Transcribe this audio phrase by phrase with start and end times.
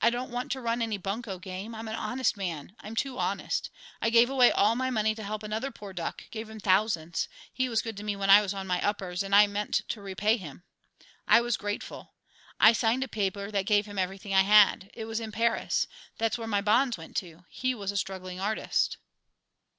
[0.00, 1.74] I don't want to run any bunco game.
[1.74, 3.68] I'm an honest man I'm too honest.
[4.00, 7.68] I gave away all my money to help another poor duck; gave him thousands, he
[7.68, 10.38] was good to me when I was on my uppers and I meant to repay
[10.38, 10.64] him.
[11.28, 12.14] I was grateful.
[12.60, 14.90] I signed a paper that gave him everything I had.
[14.94, 15.86] It was in Paris.
[16.16, 17.44] There's where my bonds went to.
[17.50, 18.96] He was a struggling artist."